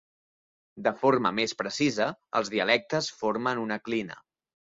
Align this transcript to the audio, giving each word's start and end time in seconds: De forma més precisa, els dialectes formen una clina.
De 0.87 0.93
forma 1.01 1.31
més 1.39 1.53
precisa, 1.59 2.07
els 2.41 2.49
dialectes 2.55 3.11
formen 3.21 3.63
una 3.67 3.79
clina. 3.85 4.19